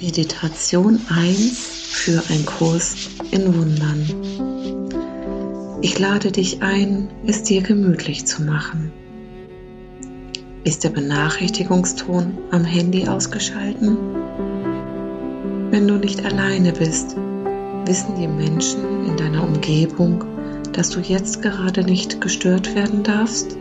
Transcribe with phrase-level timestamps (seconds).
[0.00, 1.58] Meditation 1
[1.90, 4.06] für ein Kurs in Wundern.
[5.82, 8.92] Ich lade dich ein, es dir gemütlich zu machen.
[10.62, 13.96] Ist der Benachrichtigungston am Handy ausgeschalten?
[15.72, 17.16] Wenn du nicht alleine bist,
[17.84, 20.24] wissen die Menschen in deiner Umgebung,
[20.74, 23.56] dass du jetzt gerade nicht gestört werden darfst?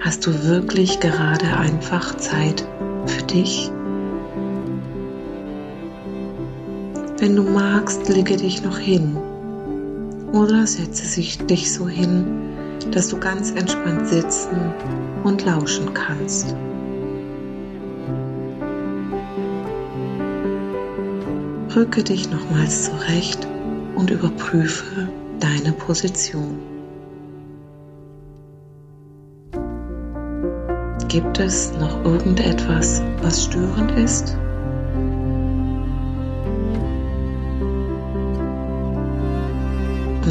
[0.00, 2.66] Hast du wirklich gerade einfach Zeit
[3.06, 3.70] für dich?
[7.18, 9.16] Wenn du magst, lege dich noch hin
[10.32, 12.26] oder setze dich so hin,
[12.90, 14.74] dass du ganz entspannt sitzen
[15.24, 16.54] und lauschen kannst.
[21.74, 23.46] Rücke dich nochmals zurecht
[23.94, 25.08] und überprüfe
[25.40, 26.58] deine Position.
[31.08, 34.36] Gibt es noch irgendetwas, was störend ist?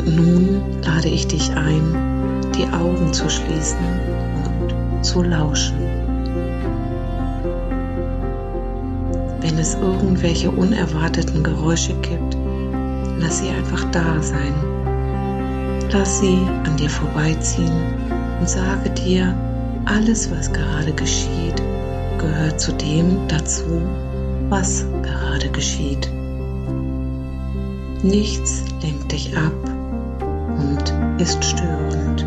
[0.06, 3.78] Nun lade ich dich ein, die Augen zu schließen
[4.45, 5.80] und zu lauschen.
[9.42, 12.38] Wenn es irgendwelche unerwarteten Geräusche gibt,
[13.20, 14.53] lass sie einfach da sein.
[15.92, 17.72] Lass sie an dir vorbeiziehen
[18.39, 19.36] und sage dir,
[19.86, 21.61] alles, was gerade geschieht,
[22.20, 23.81] gehört zu dem dazu,
[24.50, 26.11] was gerade geschieht.
[28.03, 29.64] Nichts lenkt dich ab
[31.17, 32.25] ist störend.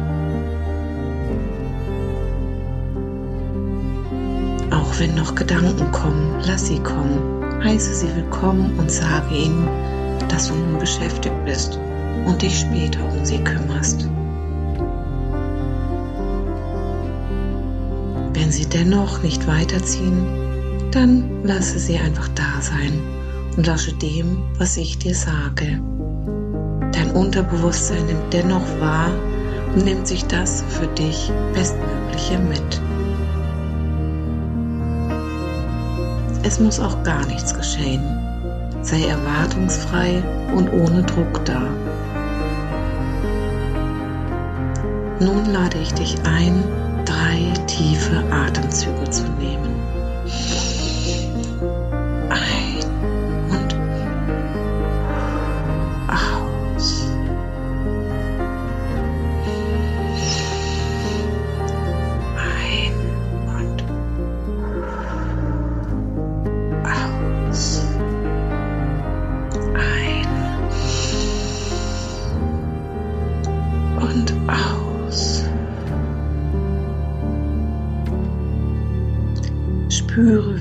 [4.71, 7.63] Auch wenn noch Gedanken kommen, lass sie kommen.
[7.63, 9.69] Heiße sie willkommen und sage ihnen,
[10.29, 11.79] dass du nun beschäftigt bist
[12.27, 14.09] und dich später um sie kümmerst.
[18.33, 20.27] Wenn sie dennoch nicht weiterziehen,
[20.93, 23.03] dann lasse sie einfach da sein
[23.57, 25.81] und lausche dem, was ich dir sage.
[27.09, 29.11] Dein Unterbewusstsein nimmt dennoch wahr
[29.75, 32.83] und nimmt sich das für dich Bestmögliche mit.
[36.43, 38.03] Es muss auch gar nichts geschehen.
[38.83, 40.23] Sei erwartungsfrei
[40.55, 41.63] und ohne Druck da.
[45.21, 46.63] Nun lade ich dich ein,
[47.07, 49.78] drei tiefe Atemzüge zu nehmen.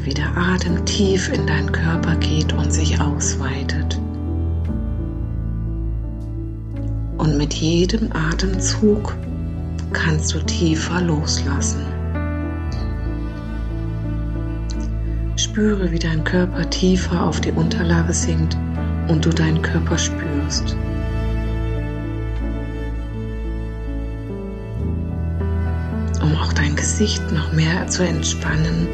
[0.07, 3.99] Wie der Atem tief in deinen Körper geht und sich ausweitet.
[7.17, 9.17] Und mit jedem Atemzug
[9.91, 11.85] kannst du tiefer loslassen.
[15.35, 18.55] Spüre, wie dein Körper tiefer auf die Unterlage sinkt
[19.09, 20.77] und du deinen Körper spürst.
[26.21, 28.87] Um auch dein Gesicht noch mehr zu entspannen,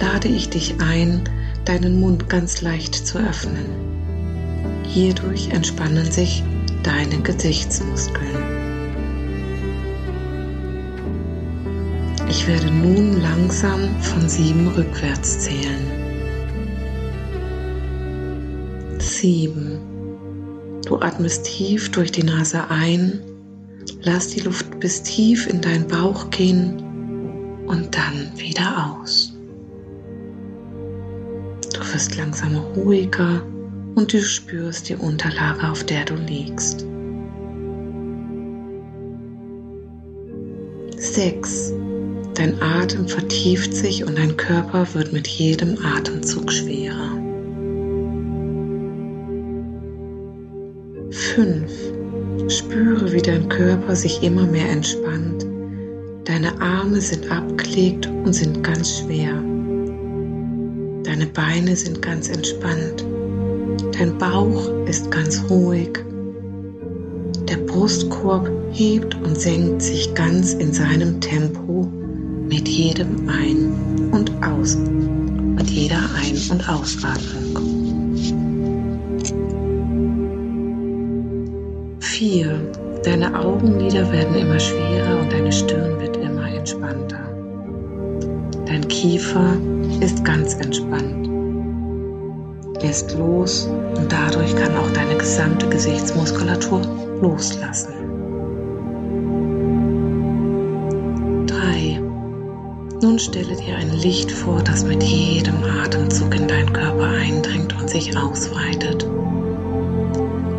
[0.00, 1.22] lade ich dich ein,
[1.64, 3.66] deinen Mund ganz leicht zu öffnen.
[4.84, 6.42] Hierdurch entspannen sich
[6.82, 8.58] deine Gesichtsmuskeln.
[12.28, 15.80] Ich werde nun langsam von sieben rückwärts zählen.
[18.98, 19.78] Sieben.
[20.86, 23.20] Du atmest tief durch die Nase ein,
[24.02, 26.82] lass die Luft bis tief in deinen Bauch gehen
[27.66, 29.37] und dann wieder aus.
[31.98, 33.42] Wirst langsam ruhiger
[33.96, 36.86] und du spürst die Unterlage, auf der du liegst.
[40.96, 41.72] 6.
[42.34, 47.18] Dein Atem vertieft sich und dein Körper wird mit jedem Atemzug schwerer.
[51.10, 51.72] 5.
[52.46, 55.44] Spüre, wie dein Körper sich immer mehr entspannt.
[56.26, 59.42] Deine Arme sind abgelegt und sind ganz schwer.
[61.08, 63.02] Deine Beine sind ganz entspannt.
[63.98, 66.00] Dein Bauch ist ganz ruhig.
[67.48, 71.88] Der Brustkorb hebt und senkt sich ganz in seinem Tempo
[72.46, 77.56] mit jedem Ein- und Aus, mit jeder Ein- und Ausatmung.
[82.00, 82.60] 4.
[83.02, 87.27] Deine Augenlider werden immer schwerer und deine Stirn wird immer entspannter.
[88.68, 89.56] Dein Kiefer
[90.00, 91.26] ist ganz entspannt.
[92.82, 93.66] lässt los
[93.96, 96.82] und dadurch kann auch deine gesamte Gesichtsmuskulatur
[97.22, 97.94] loslassen.
[101.46, 102.00] 3.
[103.00, 107.88] Nun stelle dir ein Licht vor, das mit jedem Atemzug in deinen Körper eindringt und
[107.88, 109.06] sich ausweitet.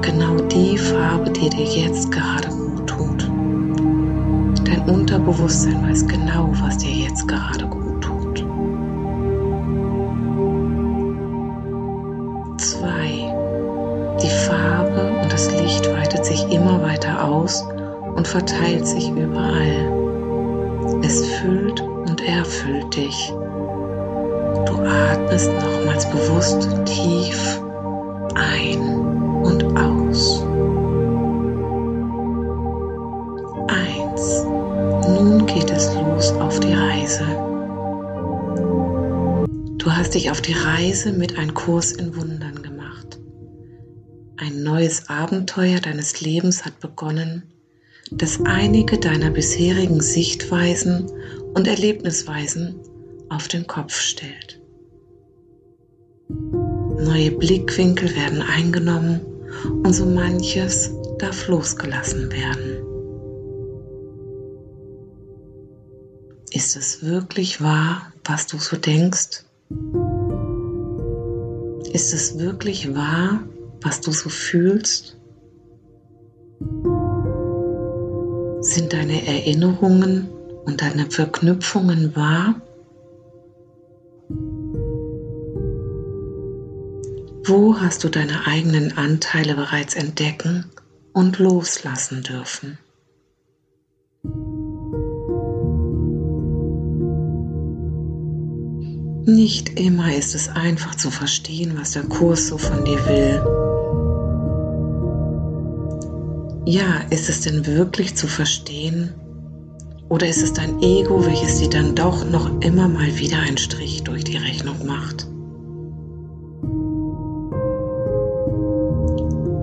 [0.02, 3.32] Genau die Farbe, die dir jetzt gerade gut tut.
[4.66, 7.79] Dein Unterbewusstsein weiß genau, was dir jetzt gerade gut
[16.30, 17.66] sich immer weiter aus
[18.16, 19.92] und verteilt sich überall.
[21.04, 23.34] Es füllt und erfüllt dich.
[24.66, 27.60] Du atmest nochmals bewusst tief
[28.36, 28.80] ein
[29.44, 30.44] und aus.
[33.68, 34.46] Eins.
[35.08, 37.26] Nun geht es los auf die Reise.
[39.78, 42.79] Du hast dich auf die Reise mit einem Kurs in Wundern gemacht.
[44.42, 47.44] Ein neues Abenteuer deines Lebens hat begonnen,
[48.10, 51.12] das einige deiner bisherigen Sichtweisen
[51.56, 52.80] und Erlebnisweisen
[53.28, 54.62] auf den Kopf stellt.
[56.30, 59.20] Neue Blickwinkel werden eingenommen
[59.84, 62.78] und so manches darf losgelassen werden.
[66.52, 69.44] Ist es wirklich wahr, was du so denkst?
[71.92, 73.44] Ist es wirklich wahr,
[73.82, 75.18] was du so fühlst?
[78.62, 80.30] Sind deine Erinnerungen
[80.66, 82.62] und deine Verknüpfungen wahr?
[87.46, 90.66] Wo hast du deine eigenen Anteile bereits entdecken
[91.14, 92.78] und loslassen dürfen?
[99.30, 103.40] Nicht immer ist es einfach zu verstehen, was der Kurs so von dir will.
[106.66, 109.14] Ja, ist es denn wirklich zu verstehen?
[110.10, 114.02] Oder ist es dein Ego, welches dir dann doch noch immer mal wieder einen Strich
[114.02, 115.28] durch die Rechnung macht?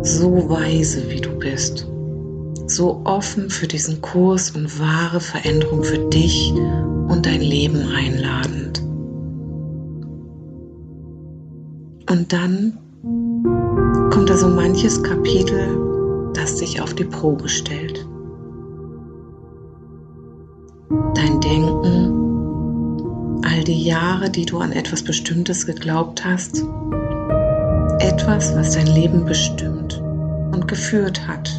[0.05, 1.89] So weise wie du bist,
[2.69, 8.86] so offen für diesen Kurs und wahre Veränderung für dich und dein Leben einladend.
[12.09, 12.79] Und dann
[14.11, 18.07] kommt da so manches Kapitel, das sich auf die Probe stellt.
[21.15, 26.65] Dein Denken, all die Jahre, die du an etwas Bestimmtes geglaubt hast,
[27.99, 30.01] etwas, was dein Leben bestimmt
[30.53, 31.51] und geführt hat.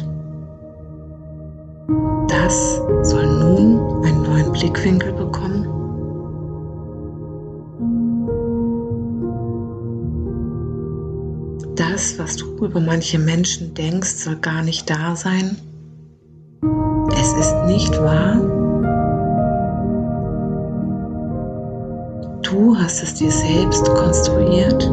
[2.28, 5.27] Das soll nun einen neuen Blickwinkel bekommen
[12.18, 15.56] was du über manche Menschen denkst, soll gar nicht da sein.
[17.12, 18.36] Es ist nicht wahr.
[22.42, 24.90] Du hast es dir selbst konstruiert.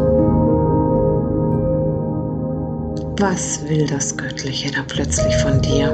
[3.20, 5.92] Was will das Göttliche da plötzlich von dir?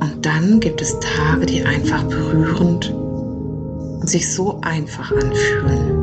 [0.00, 5.99] Und dann gibt es Tage, die einfach berührend und sich so einfach anfühlen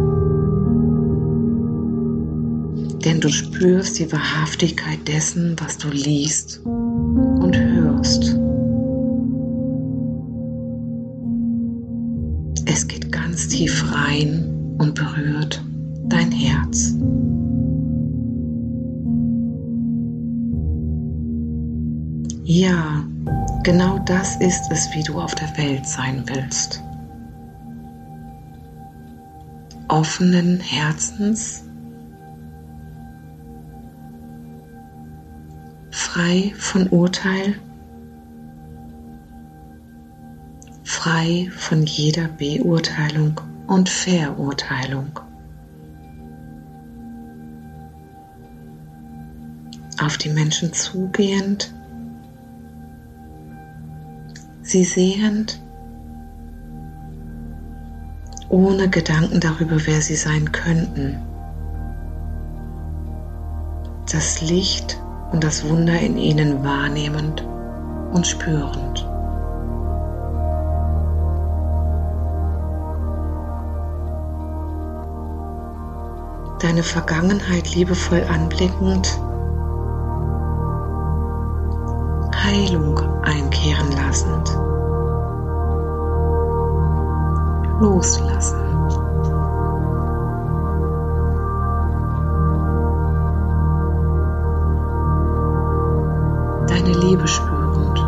[3.07, 8.37] denn du spürst die Wahrhaftigkeit dessen, was du liest und hörst.
[12.65, 15.63] Es geht ganz tief rein und berührt
[16.09, 16.97] dein Herz.
[22.43, 23.05] Ja,
[23.63, 26.83] genau das ist es, wie du auf der Welt sein willst.
[29.87, 31.66] Offenen Herzens
[36.17, 37.53] frei von Urteil,
[40.83, 45.19] frei von jeder Beurteilung und Verurteilung.
[50.01, 51.71] Auf die Menschen zugehend,
[54.63, 55.61] sie sehend,
[58.49, 61.19] ohne Gedanken darüber, wer sie sein könnten.
[64.11, 64.99] Das Licht
[65.31, 67.45] und das Wunder in ihnen wahrnehmend
[68.11, 69.07] und spürend.
[76.61, 79.19] Deine Vergangenheit liebevoll anblickend,
[82.43, 84.49] Heilung einkehren lassend,
[87.79, 88.86] loslassen.
[97.01, 97.99] Liebe spürend,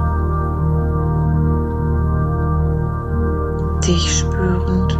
[3.86, 5.00] dich spürend,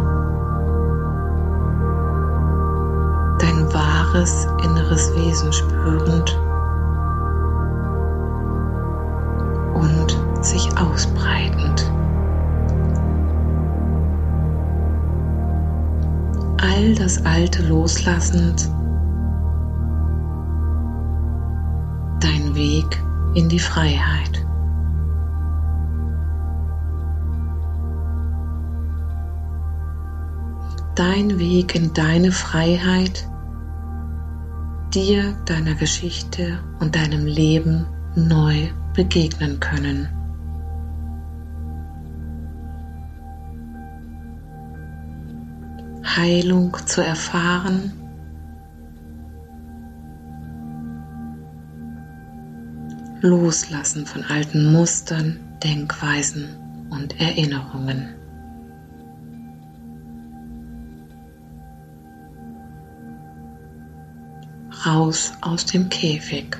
[3.40, 6.38] dein wahres inneres Wesen spürend.
[9.74, 11.92] Und sich ausbreitend.
[16.62, 18.70] All das Alte loslassend
[23.34, 24.44] in die Freiheit.
[30.94, 33.28] Dein Weg in deine Freiheit,
[34.92, 40.08] dir, deiner Geschichte und deinem Leben neu begegnen können.
[46.04, 47.99] Heilung zu erfahren
[53.22, 58.14] Loslassen von alten Mustern, Denkweisen und Erinnerungen.
[64.86, 66.56] Raus aus dem Käfig.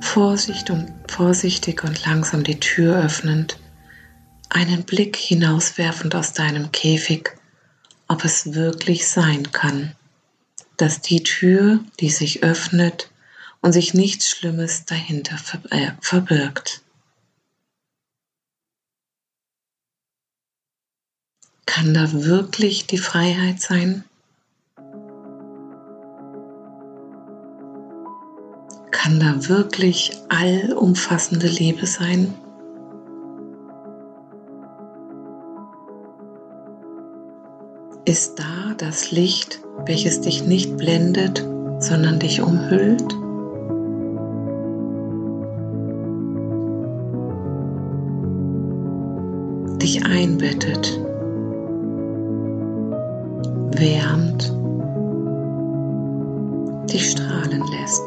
[0.00, 3.56] Vorsicht und, vorsichtig und langsam die Tür öffnend,
[4.48, 7.30] einen Blick hinauswerfend aus deinem Käfig,
[8.08, 9.92] ob es wirklich sein kann
[10.80, 13.10] dass die Tür, die sich öffnet
[13.60, 15.36] und sich nichts Schlimmes dahinter
[15.70, 16.82] äh, verbirgt.
[21.66, 24.04] Kann da wirklich die Freiheit sein?
[28.90, 32.34] Kann da wirklich allumfassende Liebe sein?
[38.04, 41.46] Ist da das Licht, welches dich nicht blendet,
[41.78, 43.04] sondern dich umhüllt?
[49.82, 51.00] Dich einbettet,
[53.76, 54.54] wärmt,
[56.92, 58.02] dich strahlen lässt.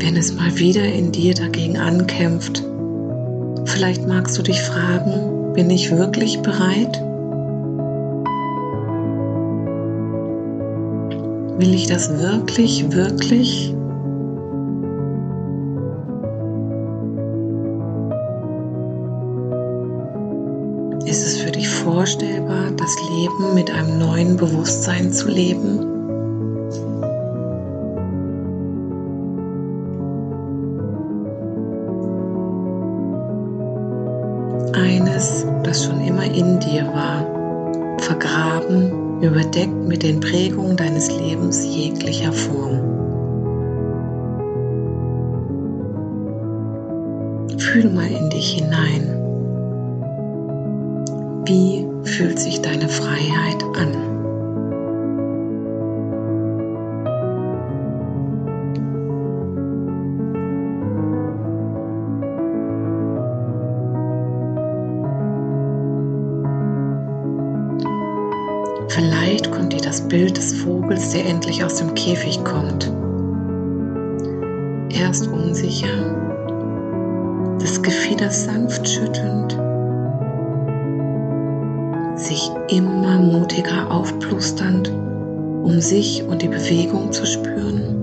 [0.00, 2.64] Wenn es mal wieder in dir dagegen ankämpft,
[3.76, 6.98] Vielleicht magst du dich fragen, bin ich wirklich bereit?
[11.58, 13.74] Will ich das wirklich, wirklich?
[21.04, 25.95] Ist es für dich vorstellbar, das Leben mit einem neuen Bewusstsein zu leben?
[36.36, 37.24] In dir war,
[37.98, 42.80] vergraben, überdeckt mit den Prägungen deines Lebens jeglicher Form.
[47.58, 49.12] Fühl mal in dich hinein.
[51.46, 54.05] Wie fühlt sich deine Freiheit an?
[69.86, 72.92] Das Bild des Vogels, der endlich aus dem Käfig kommt.
[74.90, 75.86] Erst unsicher,
[77.60, 79.52] das Gefieder sanft schüttelnd,
[82.18, 84.88] sich immer mutiger aufplusternd,
[85.62, 87.94] um sich und die Bewegung zu spüren.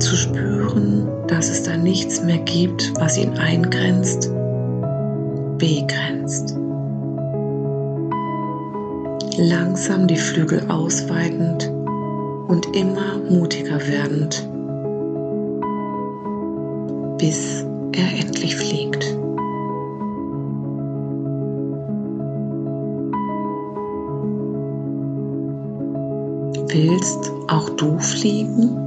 [0.00, 4.28] Zu spüren, dass es da nichts mehr gibt, was ihn eingrenzt,
[5.58, 6.56] begrenzt
[9.38, 11.70] langsam die Flügel ausweitend
[12.48, 14.46] und immer mutiger werdend,
[17.18, 19.16] bis er endlich fliegt.
[26.74, 28.78] Willst auch du fliegen?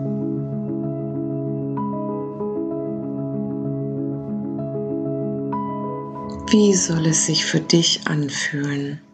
[6.49, 9.04] Wie soll es sich für dich anfühlen?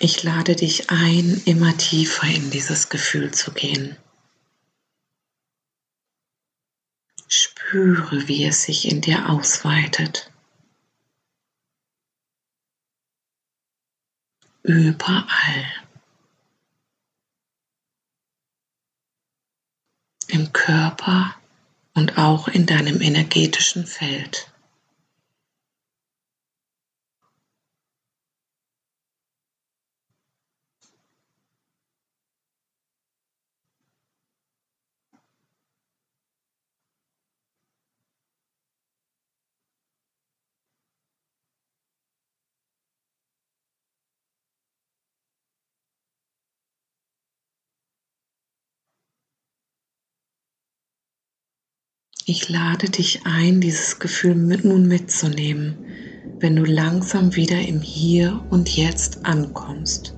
[0.00, 3.96] Ich lade dich ein, immer tiefer in dieses Gefühl zu gehen.
[7.26, 10.30] Spüre, wie es sich in dir ausweitet.
[14.62, 15.66] Überall.
[20.28, 21.34] Im Körper
[21.94, 24.52] und auch in deinem energetischen Feld.
[52.30, 55.78] Ich lade dich ein, dieses Gefühl mit nun mitzunehmen,
[56.40, 60.14] wenn du langsam wieder im Hier und Jetzt ankommst.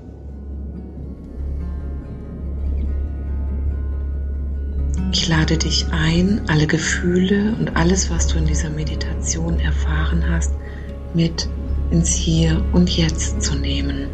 [5.13, 10.53] Ich lade dich ein, alle Gefühle und alles, was du in dieser Meditation erfahren hast,
[11.15, 11.49] mit
[11.93, 14.09] ins Hier und Jetzt zu nehmen.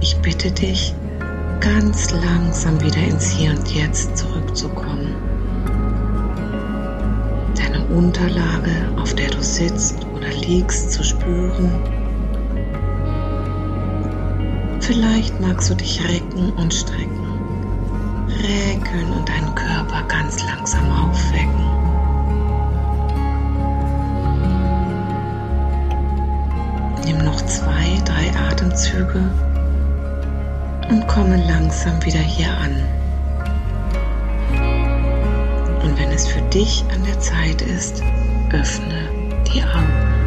[0.00, 0.94] Ich bitte dich,
[1.60, 5.14] ganz langsam wieder ins Hier und Jetzt zurückzukommen.
[7.54, 11.70] Deine Unterlage, auf der du sitzt oder liegst, zu spüren.
[14.80, 17.28] Vielleicht magst du dich recken und strecken.
[18.28, 21.66] Recken und deinen Körper ganz langsam aufwecken.
[27.04, 29.30] Nimm noch zwei, drei Atemzüge
[30.90, 32.82] und komme langsam wieder hier an.
[35.82, 38.02] Und wenn es für dich an der Zeit ist,
[38.52, 39.08] öffne
[39.46, 40.19] die Augen.